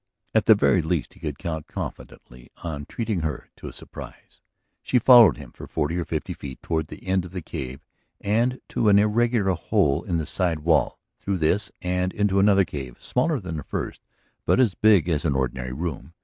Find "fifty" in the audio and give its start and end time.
6.05-6.33